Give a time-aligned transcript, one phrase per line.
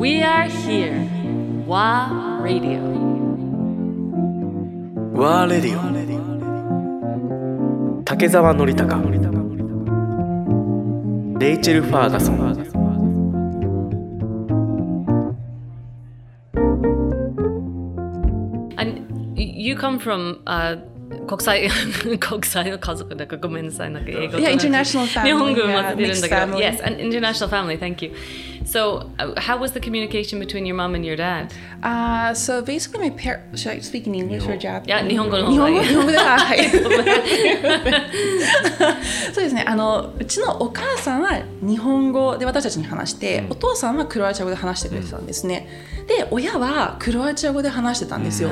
[0.00, 0.96] We are here.
[1.66, 2.80] WA Radio.
[5.14, 5.76] ワーレディ
[8.00, 8.96] オ竹澤典孝
[11.40, 12.36] レイチェル・ファーガソン
[18.78, 20.76] And y- you come from uh,
[21.26, 21.68] 国際
[22.20, 26.58] 国際の家族だからごめんなさいなんか英語と Yeah, なんか international family, 日本語 yeah, 混ぜてるんだけ mixed ど family.
[26.60, 28.12] Yes, an international family, thank you.
[28.71, 31.51] So, uh, how was the communication between your mom and your dad?
[31.83, 33.61] Uh, so basically, my parents.
[33.61, 34.87] Should I speak in English or Japanese?
[34.87, 35.89] いや、日本語の日本語方がいい。
[35.89, 36.69] 日本語でははい
[39.33, 45.67] そうですねあのうちのお母さんは日本語で私たちに話して、お父さんはクロアチア語で話してくれてたんですね、
[46.07, 48.49] で親はクロアチア語で話してたんですよ、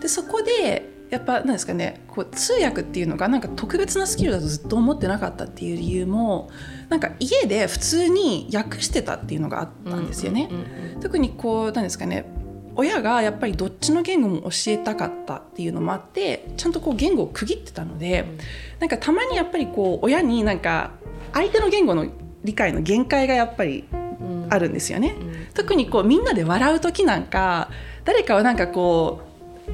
[0.00, 6.50] でそこでやっぱなんですかねこう通訳っていうのがなんか特別なスキルだとずっと思ってなかったっていう理由も
[6.88, 10.48] なんか家で普通に訳してたっていうのがあったんですよね。
[11.00, 12.24] 特にこうなんですかね
[12.76, 18.24] 親がやっぱりどっちの言語も教えたかったっていうのもあってちゃんとこう言語を区切ってたので、
[18.78, 20.92] なんかたまにやっぱりこう親になんか
[21.32, 22.06] 相手の言語の
[22.44, 23.84] 理解の限界がやっぱり
[24.48, 25.16] あるんですよね。
[25.54, 27.70] 特にこうみんなで笑う時なんか
[28.04, 29.29] 誰かをなんかこう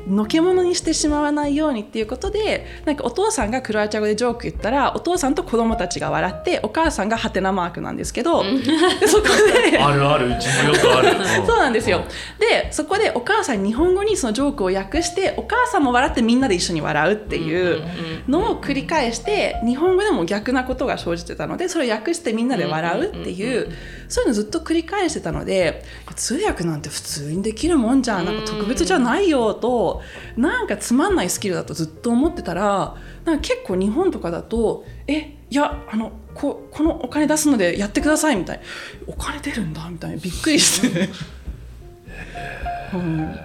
[0.08, 8.50] のけ者にしてしまわないようにっていうことでなんかお父さんがクロアチア語でジョーク言ったらお父さんと子供たちが笑ってお母さんがハテナマークなんですけど、で
[9.06, 9.24] そこ
[9.70, 11.08] であるあるうちもよくある、
[11.40, 11.46] うん。
[11.46, 12.04] そうなんですよ。
[12.38, 17.82] でそこでお母さん日本語にそのジョークを訳してお母さんも笑ってみんなで一緒に笑うっていう
[18.28, 23.72] のを繰り返して日本語でも逆なことが生じてたのでそれを訳してみんなで笑うっていう
[24.08, 30.02] そういうのずっと繰り返してたので通訳なんて普通にできるもんじゃんなんか特別じゃないよと
[30.36, 38.62] なんかつまんないスキルだとずっと思ってたらなんか結構日本とかだとえいやあのここのお金出すのでやってくださいみたいな。
[39.06, 40.16] お金出るんだみたいな。
[40.16, 41.08] びっくりして。
[42.92, 43.38] うん。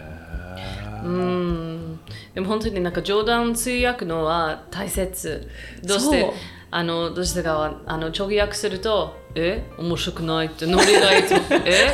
[1.03, 1.99] うん。
[2.33, 5.49] でも本当になんか冗談通訳のは大切。
[5.83, 6.33] どうして
[6.71, 11.93] あのどうしてかあの直訳すると「え面白くない」ってノリがいつも「え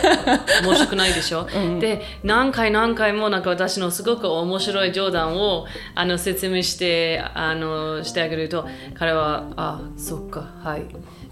[0.63, 1.47] 面白くないでしょ、
[1.79, 10.85] で何回何回もなんか私のすごく面白い冗談をあの説明してあのしてあげると彼は「あそっかはい」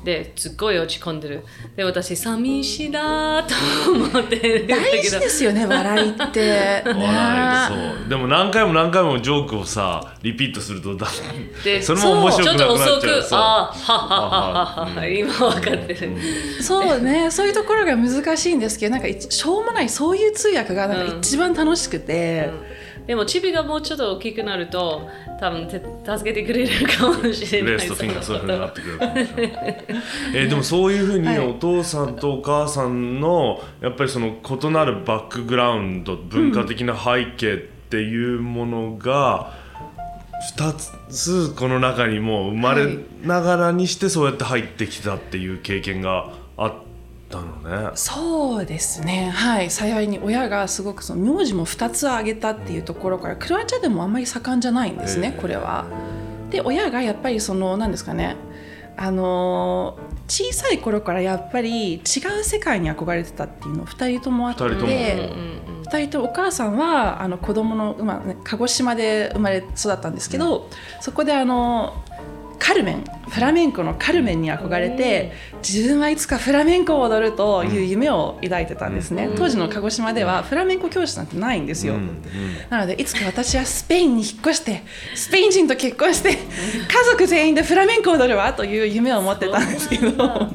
[0.05, 1.43] ですっごい落ち込んでる。
[1.75, 5.17] で私寂しいなと思ってるんだ大けど。
[5.17, 6.83] 事ですよね笑いって。
[6.87, 8.09] 笑いねそう。
[8.09, 11.07] でも何回も何回もジョークをさリピートするとだ
[11.63, 12.85] でそれも面白くなくなっちゃう。
[12.85, 13.39] ちょっと遅くそう。
[13.39, 16.11] あーははははは今分かってる、
[16.61, 22.49] そうねそういうところが難しいんですけどなんか一しょうもないそういう通訳がなんか一番楽しくて、
[23.07, 25.07] でもチビがもうちょっと大きくなると
[25.39, 27.71] 多分て助けてくれるかもしれない。
[27.71, 29.85] レースとフィンがそういうふうになってくるかもしれない。
[30.33, 31.39] えーでもそういうふうにはい。
[31.39, 39.53] お父さんとお母さんのやっぱりその異なるバックグラウンド文化的な背景っていうものが
[40.57, 40.73] 2
[41.09, 46.73] つこの中にもう生まれながらにしてそうやって入ってきたっていう経験があっ
[47.35, 47.91] たのね。
[47.95, 49.31] そうですね。
[49.33, 49.69] はい。
[49.69, 55.85] 幸いに親がすごくその名字も2つ挙げたっていうところからクロアチアでもあんまり盛んじゃないんですね、えーこれは。
[56.49, 58.35] で親がやっぱりその何ですかね
[58.97, 62.01] あのー小さい頃からやっぱり違う
[62.43, 64.91] 世界に憧れてたっていうの2人ともあって二人とも。
[65.85, 70.67] 2人とお母さんはあの子供の、まあね、鹿児島で生まれ育ったんですけど、
[70.99, 72.03] そこであの
[72.59, 75.33] カルメンフラメンコのカルメンに憧れて
[75.67, 82.23] 自分はいつかフラメンコを踊るという夢を抱いてたんですね、当時の鹿児島ではフラメンコ教室なんてないんですよ、うんうん。
[82.69, 84.83] なのでいつか私はスペインに引っ越して
[85.15, 86.37] スペイン人と結婚して家
[87.11, 90.49] 族全員でフラメンコを踊るわという夢を持ってたんですけど。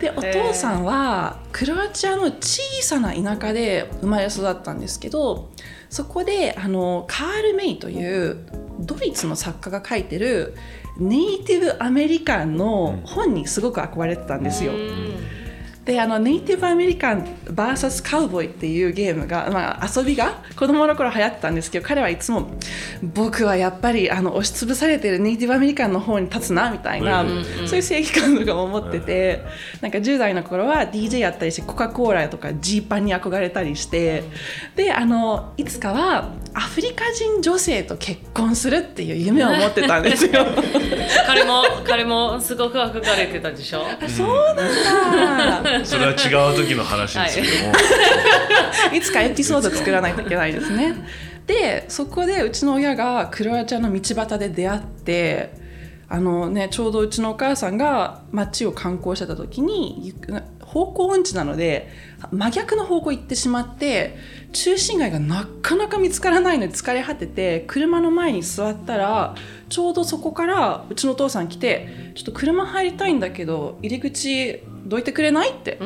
[0.00, 5.50] でお父さんはクロアチアの小さな田舎で生まれ育ったんですけど
[5.90, 8.46] そこであのカール・メイという
[8.78, 10.54] ドイツの作家が書いてる
[10.98, 14.72] ネイティブアメリカンの本にすごく憧れてたんですよ。
[15.88, 22.50] であのネイティブアメリカン VS カウボーイっていうゲームが、まあ、遊びが子供の頃流行ってたんですけど彼はいつも
[23.02, 29.42] 僕はやっぱりあの押しつぶされてるネイティブアメリカンの方に立つなみたいな、うんそういう正義感とかも持ってて、
[29.80, 34.24] なんか10代の頃は DJ やったりしてコカ・コーラとかジーパンに憧れたりして
[34.76, 40.46] であのいつかはアフリカ人女性と結婚するっていう夢を持ってたんですよ。
[41.26, 43.84] 彼も彼もすごく憧れてたでしょ？
[44.08, 47.72] そうなんだそれは違う時の話ですけども、
[48.96, 50.94] いつかエピソード作らないといけないですね。
[51.46, 55.56] でそこでうちの親がクロアチアの道端で出会って
[56.10, 60.14] あのね、ちょうどうちのお母さんが街を観光してた時に
[60.86, 61.88] 方向音痴なので
[62.32, 64.16] 真逆の方向行ってしまって
[64.52, 69.34] 中心街がなかなか見つからないので疲れ果てて車の前に座ったら
[69.68, 75.78] ちょうどそこからうちのお父さん来て「ちょっと車入りたいんだけど入り口どいてくれない?」って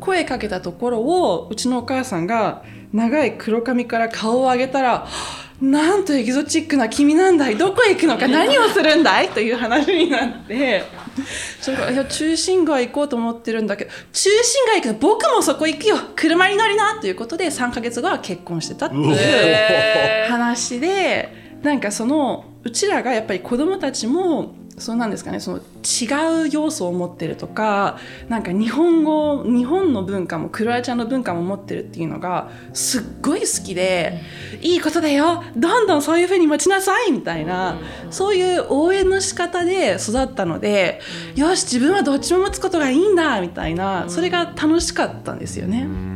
[0.00, 2.62] 声かけたところをうちのお母さんが
[2.92, 5.06] 長い黒髪から顔を上げたら
[5.62, 10.82] 「なんとエキゾチックな君なんだいどこへ行くのか何をするんだい?」という話になって
[11.60, 15.96] それからいや中心街行こうと思ってるんだけど中心街行くの僕もそこ行くよ。
[16.16, 25.38] 車に乗りなということで3ヶ月後は結婚してたっていう話でなんかそのうちらがやっぱり子供たちもそうなんですかね。
[25.38, 27.98] その違う要素を持ってるとか
[28.28, 34.20] なんか日本語日本の文化もクロアチアの文化も持ってるっていうのがすっごい好きで、
[34.60, 37.78] いいことだよどんどんそういう風に持ちなさいみたいな、
[38.10, 41.00] そういう応援の仕方で育ったので、
[41.36, 46.11] よし自分はどっちも持つことがいいんだみたいな、それが楽しかったんですよね。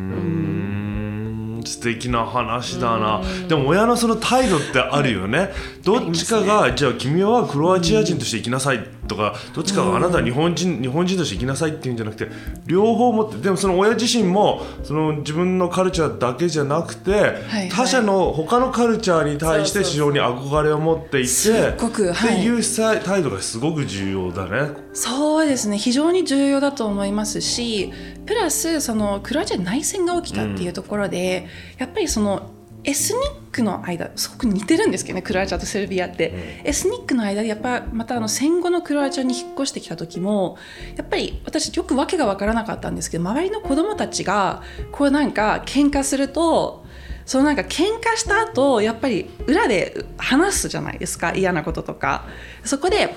[1.66, 3.20] うん素敵な話だな。
[3.48, 5.50] でも親のその態度ってあるよね。
[5.82, 12.28] どっちかがじゃあ君はクロアチア人として生きなさいとかどっちかがあなたは日本人日本人として生きなさいっていうんじゃなくて
[12.66, 22.34] 両方持ってでもその親自身もその自分のカルチャーだけじゃなくて、はい他者の他のカルチャーに対して非常に憧れを持っていてすっごくはい。
[22.34, 24.70] っていうさ態度がすごく重要だね。
[24.92, 25.78] そうですね。
[25.78, 27.92] 非常に重要だと思いますし
[28.26, 31.46] プラスそのクロアチア内戦が起きたっていうところで、
[31.78, 32.50] やっぱりその
[32.84, 40.56] エスニックの間すごく似てるんですけどねクロアチアとセルビアって、エスニックの間でやっぱまたあの戦後のクロアチアに引っ越してきた時も
[40.96, 44.62] やっぱり私よく訳が分からなかったんですけど周りの子供たちが
[44.92, 46.84] こうなんか喧嘩すると
[47.24, 52.24] そのなんか喧嘩した後やっぱり裏で話すじゃないですか嫌なこととか。
[52.64, 53.12] そこで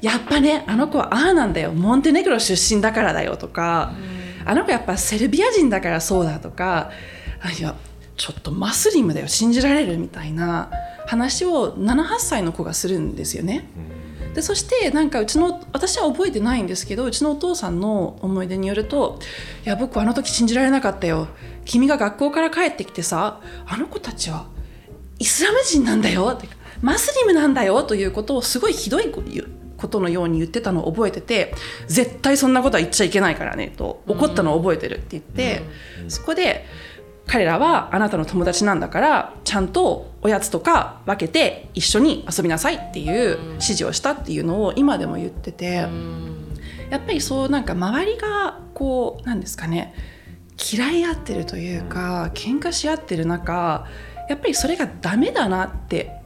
[0.00, 1.72] やっぱねあの子はああなんだよ。
[1.72, 3.92] モンテネグロ出身だからだよとか、
[4.44, 6.90] あの子やっぱセルビア人だからそうだとか
[7.40, 7.74] あいや
[8.16, 10.70] ちょっとマスリムだよ信じられるみたいな
[11.06, 13.68] 話を78歳の子がするんですよね。
[14.34, 19.18] でそしてなんかうちの私は覚えてないんですけどうちのお父さんの思い出によると
[19.66, 21.28] 「いや僕あの時信じられなかったよ。
[21.64, 24.46] 君が学校から帰ってきてさあの子たちは
[25.18, 26.48] イスラム人なんだよ」って
[26.80, 29.10] マスリムなんだよということをすごいひどい
[29.80, 31.54] ことのように言ってたのを覚えてて
[31.86, 35.62] 絶対そんなことは言っちゃいけないからねと怒ったのを覚えてるって言って、
[36.08, 36.66] そこで
[37.26, 45.88] 彼らはあなたの友達なんだからちゃんとおやつとか分けて一緒に遊びなさいっていう指示をしたっていうのを今でも言ってて、
[46.90, 49.94] やっぱりそうなんか周りがこうなんですかね
[50.72, 53.86] 嫌い合ってるというか喧嘩し合ってる中
[54.28, 56.20] やっぱりそれがダメだなって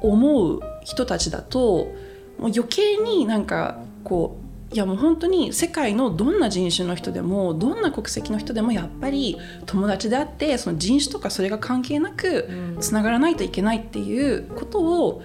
[0.00, 1.92] 思う人たちだと
[2.38, 15.22] もう余計になんかこういやもう本当に世界のどんな人種の人でもどんな国籍の人でもやっぱり友達であってその人種とかそれが関係なくつながらないといけないっていうことを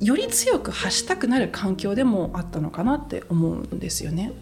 [0.00, 4.32] より強く発したくなる環境でもあったのかなって思うんですよね。